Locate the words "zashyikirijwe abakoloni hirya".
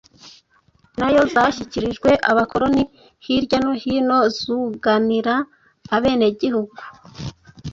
1.33-3.57